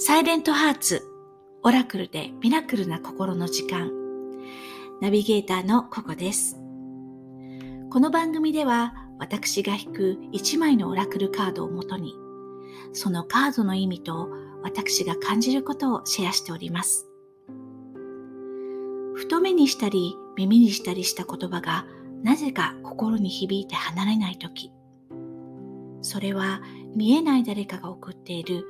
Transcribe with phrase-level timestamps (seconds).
[0.00, 1.02] サイレントハーツ、
[1.64, 3.90] オラクルでミラクルな心の時間。
[5.00, 6.54] ナビゲーターのココです。
[7.90, 12.14] この番組では私が引く1枚のオラクルカードをもとに、
[12.92, 14.30] そのカードの意味と
[14.62, 17.08] 私が感じることをシェアしております。
[19.16, 21.86] 太目にしたり耳にしたりした言葉が
[22.22, 24.70] なぜか心に響いて離れないとき、
[26.02, 26.62] それは
[26.94, 28.64] 見えない誰かが送っている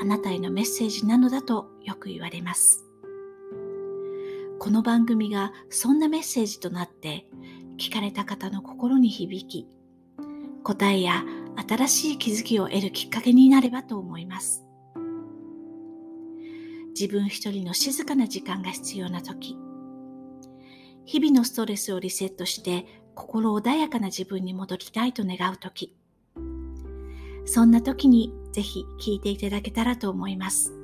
[0.00, 2.84] あなたへのメッセージなのだとよく言われます。
[4.60, 7.26] この番組がそんなメッセージとなって
[7.78, 9.66] 聞かれた方の心に響き、
[10.62, 11.24] 答えや
[11.68, 14.64] 新しい気づきを得るきっかけになればと思います。
[16.90, 19.56] 自分一人の静かな時間が必要な時、
[21.04, 25.96] 日々のストレスをリセットして心穏やかな自分に戻りたいと願う時、
[27.48, 30.74] そんな時にぜひ聞いていただけたらと思います。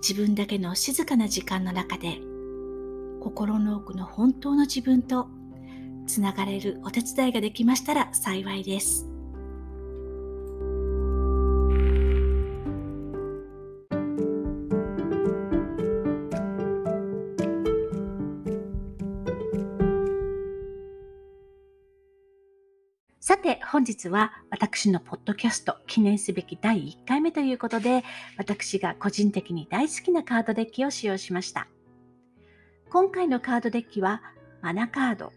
[0.00, 2.18] 自分だけの静かな時間の中で
[3.20, 5.28] 心の奥の本当の自分と
[6.06, 9.11] つながれるお手伝いができましたら幸いです。
[23.24, 28.02] さて、本日は私のポッドキャスト記念すべき第1回目ということで、
[28.36, 31.68] 私が個人的に大好きなカードデッキを使用しました。
[32.90, 34.22] 今回のカードデッキは、
[34.60, 35.32] マナカード、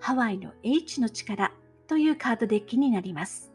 [0.00, 1.52] ハワイの H の力
[1.86, 3.52] というカードデッキになります。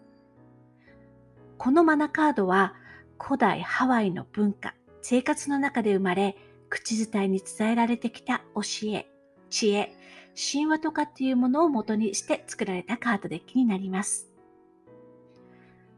[1.57, 2.75] このマナカードは、
[3.19, 6.38] 古代ハワイの文化、生活の中で生まれ、
[6.69, 9.07] 口伝えに伝えられてきた教え、
[9.49, 9.95] 知恵、
[10.36, 14.30] 神話とかっていうものを元にして作られたカードデッキになります。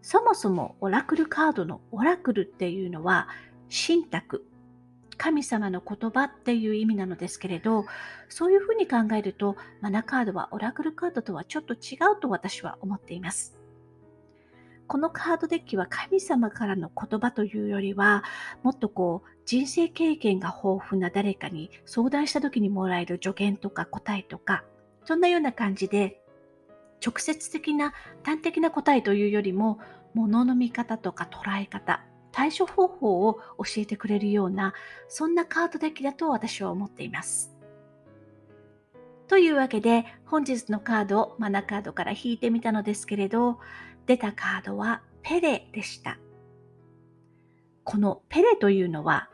[0.02, 3.28] そもそもオラクルカードのオラクルっていうのは
[3.70, 4.46] 神託、
[5.18, 7.86] 神様の言葉っていう意味なのですけれど、
[8.30, 13.55] そういうふうに考えるとマナカードはオラクルカードとはちょっと違うと私は思っています。
[14.88, 18.24] このカードデッキは神様からの言葉というよりは、
[18.62, 24.64] もっとこう、人生経験が豊富な誰かに相談した時にもらえる助言とか答えとか、
[25.04, 26.22] そんなような感じで、
[27.06, 29.80] 直接的な端的な答えというよりも、
[30.14, 34.74] 物の見方とか捉え方、対処方法を教えてくれるような、
[35.08, 37.56] そんなカードデッキだと私は思っています。
[39.28, 43.60] というわけで、本日のカードをマナカードから引いてみたのですけれど、
[44.06, 46.18] 出たカードはペレでした。
[47.84, 49.30] このペレというのは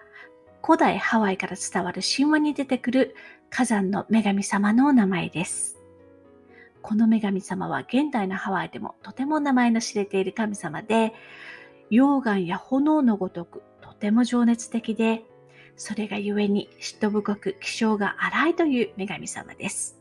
[0.64, 3.16] 古代ハワイから伝わる神話に出てくる
[3.50, 5.78] 火山の女神様の名前です。
[6.82, 11.14] この女神様は現代のハワイでもとても名前の知れている神様で、
[11.92, 15.24] 溶岩や炎のごとくとても情熱的で、
[15.76, 20.01] それがゆえに嫉妬深く気性が荒いという女神様です。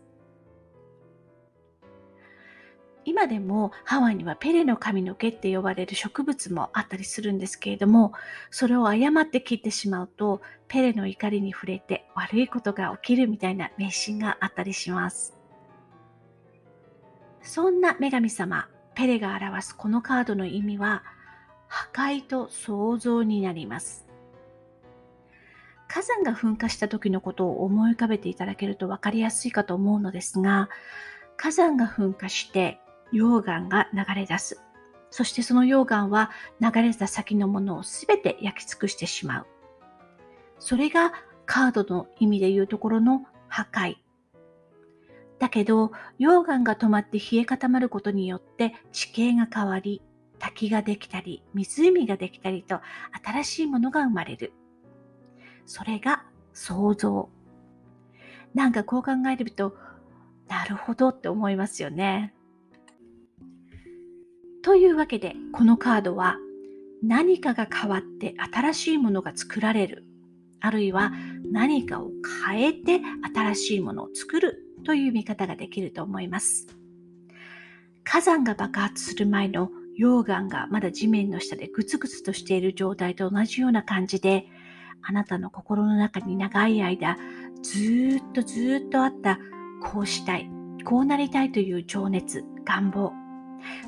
[3.04, 8.12] 今でもハワイにはペレの髪の毛って呼ばれる植物もあったりするんですけれども、
[8.50, 15.36] それを誤って切ってしまうと、ペレの怒りに触れて悪いことが起きるみたいな迷信があったりします。
[17.42, 21.02] そんな女神様、ペレが表すこのカードの意味は、
[21.68, 24.06] 破壊と創造になります。
[25.88, 30.68] 火山が噴火した時のことを思い浮かべていただけると分かりやすいかと思うのですが、
[31.36, 32.78] 火山が噴火して
[33.12, 34.60] 溶岩が流れ出す。
[35.10, 39.46] そしてその溶岩は流れた先のものをすべて焼き尽くしてしまう。
[40.58, 41.12] それが
[41.46, 43.96] カードの意味で言うところの破壊。
[45.40, 50.02] だけど、溶岩が止まって冷え固まることによって地形が変わり、
[50.38, 52.80] 滝ができたり、湖ができたりと
[53.24, 54.52] 新しいものが生まれる。
[55.66, 57.30] それが想像。
[58.54, 59.76] なんかこう考えると、
[60.46, 62.34] なるほどって思いますよね。
[64.62, 66.36] というわけで、このカードは
[67.02, 70.04] 何かが変わって新しいものが作られる。
[70.60, 71.12] あるいは
[71.50, 72.10] 何かを
[72.46, 73.00] 変えて
[73.34, 76.66] 新しいものを作るという見方ができると思います。
[78.04, 84.46] 火山が爆発する前の溶岩がまだ地面の下でグツグツとしている状態と同じような感じで、
[85.02, 87.16] あなたの心の中に長い間
[87.62, 89.38] ずっとずっとあった
[89.82, 90.50] こうしたい、
[90.84, 93.12] こうなりたいという情熱、願望、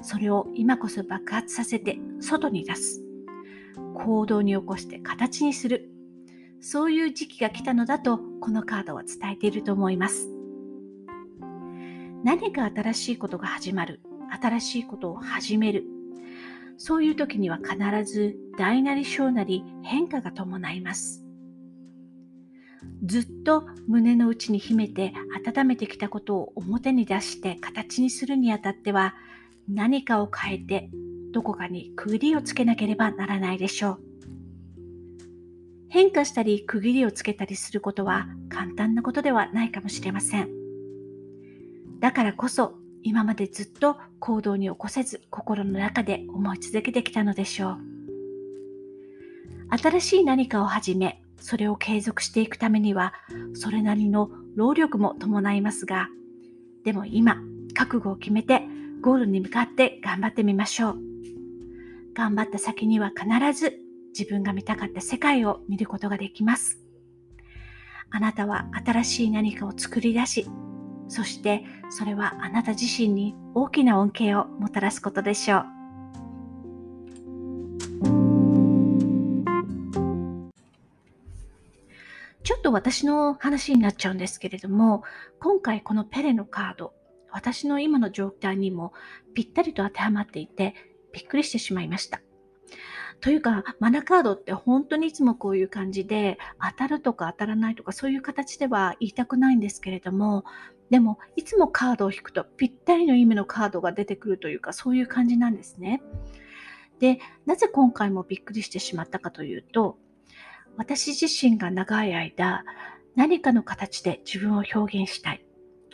[0.02, 3.02] それを今こそ爆発させて外に出す。
[3.94, 5.90] 行動に起こして形にする。
[6.60, 10.28] そういう時期が来たのだとこのカードは伝えていると思います。
[12.24, 14.00] 何か新しいことが始まる。
[14.40, 15.84] 新しいことを始める。
[16.78, 21.24] そういう時には必ず大なり小なり変化が伴います。
[23.04, 25.12] ずっと胸の内に秘めて
[25.46, 29.14] 温めてきたことを表に出して形にするにあたっては
[29.68, 30.90] 何かを変えて
[31.32, 34.00] どこかに区切りをつけなければならないでしょう。
[35.88, 40.48] 変化したり区切りをつけたりすることは簡単なことではないかもしれません。
[42.00, 47.92] だからこそ今までずっと行動に起こせず心の中で思い続けてきたのでしょう。
[49.76, 53.14] 新しい何かを始め、それを継続していくためには、
[53.54, 56.08] それなりの労力も伴いますが、
[56.84, 57.38] でも今、
[57.72, 58.68] 覚悟を決めて、
[59.02, 60.98] ゴールに向かって頑張ってみましょう。
[62.14, 63.76] 頑張った先には必ず
[64.16, 66.78] 自分が見たかった世界を見ることができます。
[68.10, 70.46] あなたは新しい何かを作り出し、
[71.08, 75.66] そしてそれはあなた自身に大きな恩恵をもたらすことでしょう。
[82.44, 85.02] ちょっと私の話になっちゃうんですけれども、
[85.40, 86.92] 今回このペレのカード、
[87.32, 88.92] 私の今の状態にも
[89.34, 90.74] ぴったりと当てはまっていて、
[91.12, 92.20] びっくりしてしまいました。
[93.20, 100.44] というか、マナカードって本当にいつもこういう感じで、当たるとか当たらないとかそういう形では言いたくないんですけれども、
[100.90, 106.02] でも、いつもカードを引くとぴったりの意味のカードが出てくるというか、そういう感じなんですね。
[106.98, 109.98] で、なぜ今回もびっくりしてしまったかというと、
[110.76, 112.64] 私自身が長い間、
[113.14, 115.44] 何かの形で自分を表現したい。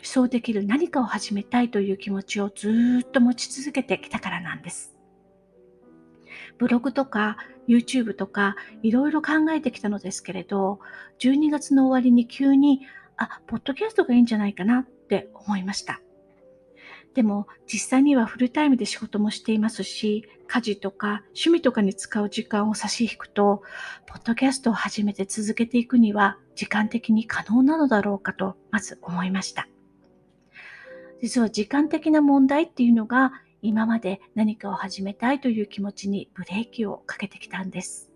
[0.01, 4.95] そうできる何かを始めたいという気持ちをずっと持ち続けてきたからなんです。
[6.57, 7.37] ブログとか
[7.67, 10.79] YouTube とかいろいろ考えてきたのですけれど、
[11.19, 12.81] 12月の終わりに急に
[13.19, 16.01] あ、ポッドキャストがいいんじゃないかなって思いました。
[17.13, 23.61] でも実際にはフルタイムで仕事もしていますし、家事とか趣味とかに使う時間を差し引くと、
[24.05, 29.68] ポッドキャストを始めて続けていくには時間的に可能なのだろうかとまず思いました。
[31.21, 38.09] 実は時間的な問題っていうのが今まで何かを始めたいという気持ちにブレーキをかけてきたんです。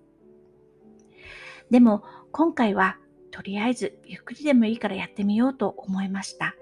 [1.69, 2.97] でも今回は
[3.31, 6.55] とりあえずゆっくりでもいいからやってみようと思いました。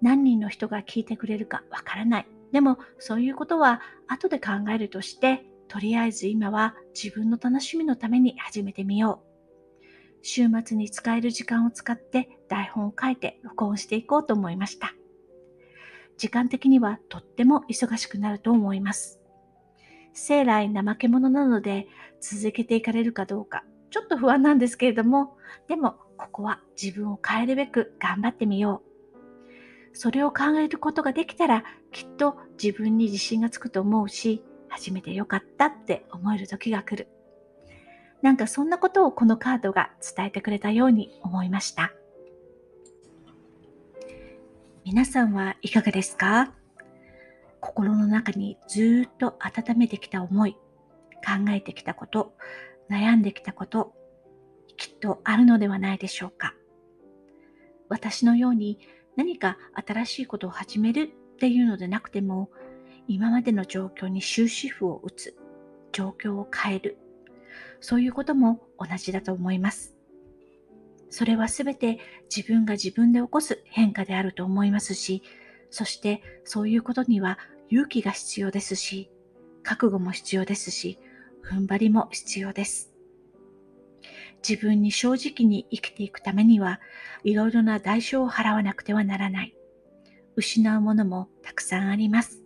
[0.00, 2.26] 何人の人が聞いてくれるかわからない。
[2.52, 9.33] でもそういうことは後で考えるとして、とりあえず今は自分の楽しみのために始めてみよう。
[10.26, 14.94] 週末に使える時間を使って台本を書いて録音していこうと思いました。
[16.16, 19.20] 時間的にはとっても忙しくなると思います。
[20.14, 21.88] 生来怠け者なので
[22.20, 25.36] 続けていかれるかどうかちょっと不安なんですけれども、
[25.68, 28.82] でもここは自分を変えるべく頑張ってみよ
[29.92, 29.96] う。
[29.96, 37.13] それを考えることができたら、きっと自分に自信がつくと思うし、初めてよかったって思える時が来る。
[38.24, 41.92] なんかそんなことをこのカードが伝えてくれたように思いました。
[44.82, 46.54] 皆さんはいかがですか？
[47.60, 50.54] 心の中にずっと温めてきた思い、
[51.16, 52.34] 考えてきたこと、
[52.90, 53.92] 悩んできたこと、
[54.78, 56.54] きっとあるのではないでしょうか？
[57.90, 58.78] 私のように
[59.16, 62.48] 何か新しいことを始めるっていうのでなくても、
[63.06, 65.36] 今までの状況に終止符を打つ、
[65.92, 66.96] 状況を変える、
[67.84, 69.94] そういうことも同じだと思います。
[71.10, 71.98] それはすべて
[72.34, 75.22] 自分が自分で起こす変化であると思いますし、
[75.68, 77.38] そしてそういうことには
[77.68, 79.10] 勇気が必要ですし、
[79.62, 80.98] 覚悟も必要ですし、
[81.44, 82.94] 踏ん張りも必要です。
[84.48, 86.80] 自分に正直に生きていくためには、
[87.22, 89.54] いろいろな代償を払わなくてはならない。
[90.36, 92.42] 失うものもたくさんあります。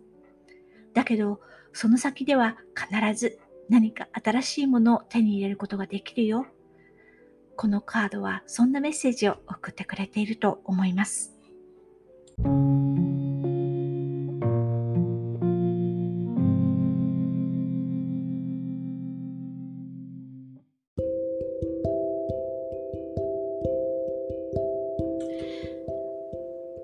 [0.93, 1.39] だけど、
[1.71, 6.47] その先では必ず何か新しいものを手に入れることができるよ。
[7.55, 11.35] このカードはそんなメッセージを送ってくれていると思います。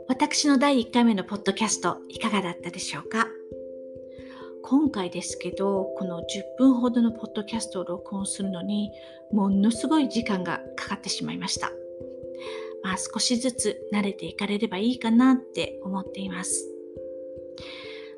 [0.08, 3.28] 私の第1回目のポッドキャストいかがだったでしょうか？
[4.68, 6.24] 今回ですけど、この10
[6.58, 8.92] 分ほどのポッドキャストを録音するのに、
[9.32, 11.72] ものすごい時間がかかってしまいました。
[12.84, 16.68] まあ少しずつ慣れていかれればいいかなって思っています。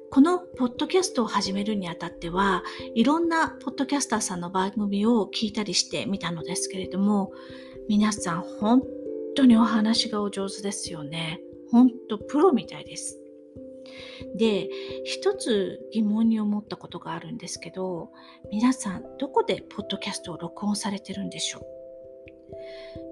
[0.09, 2.63] このポッドキャストを始めるにあたっては、
[2.95, 7.33] いろんなポッドキャスターさんの番組を聞いたりしてみたのですけれども、
[7.89, 8.83] 皆さん本
[9.35, 11.41] 当にお話がお上手ですよね。
[11.71, 13.19] ほんとプロみたいです。
[14.35, 14.69] で、
[15.05, 18.09] 一つ疑問に思ったことがあるんですけど、
[18.51, 21.63] 皆さんどこでポッドキャストを録音されてるんでしょう？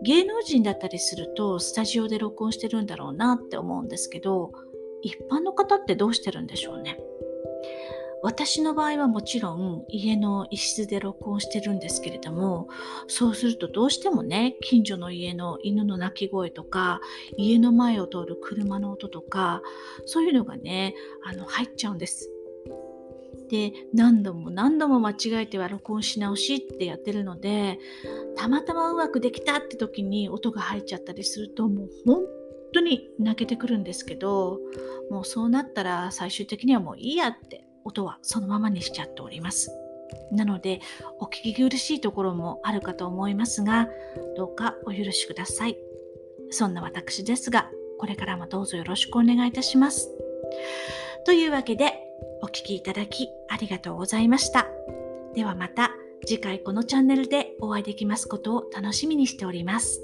[0.04, 4.52] 芸能人だったりするとスタジオで録音してるんだろうなって思うんですけど、
[5.02, 7.00] 一般の方ってどうしてるんでしょうね？
[8.26, 12.68] 私の場合はもちろん家の一室で録音してるんですけれども
[13.08, 17.02] そうするとどうしてもね近所の家の犬の鳴き声とか
[17.38, 19.62] 家の前を通る車の音とか
[20.08, 22.32] そういうのがねあの入っちゃうんです。
[23.52, 27.78] で何度も何度も間違えては録音し直しってやってるので
[28.36, 32.24] たまたまうまくできたって時に音が入っちゃったりするともう本
[32.74, 34.60] 当に泣けてくるんですけど
[35.12, 39.72] もうそうなったら最終的にはもういいやって音はそのままにしちゃっております。
[40.32, 40.82] なので、
[41.20, 43.88] お聞き苦しいところもあるかと思いますが、
[44.36, 45.78] どうかお許しください。
[46.50, 50.10] そんな私ですが、これからもどうぞよろしくお願いいたします。
[51.26, 51.94] というわけで、
[52.42, 54.68] お聴きいただきありがとうございました。
[55.34, 55.92] ではまた
[56.26, 60.02] 次回このチャンネルでお会いできますことを楽しみにしております。